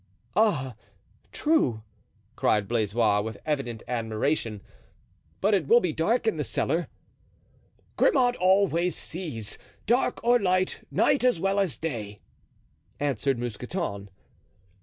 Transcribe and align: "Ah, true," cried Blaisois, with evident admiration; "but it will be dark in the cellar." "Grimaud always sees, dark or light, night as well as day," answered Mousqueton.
"Ah, 0.35 0.73
true," 1.31 1.83
cried 2.35 2.67
Blaisois, 2.67 3.21
with 3.21 3.37
evident 3.45 3.83
admiration; 3.87 4.63
"but 5.41 5.53
it 5.53 5.67
will 5.67 5.79
be 5.79 5.93
dark 5.93 6.25
in 6.25 6.37
the 6.37 6.43
cellar." 6.43 6.87
"Grimaud 7.97 8.35
always 8.37 8.95
sees, 8.95 9.59
dark 9.85 10.19
or 10.23 10.39
light, 10.39 10.83
night 10.89 11.23
as 11.23 11.39
well 11.39 11.59
as 11.59 11.77
day," 11.77 12.19
answered 12.99 13.37
Mousqueton. 13.37 14.09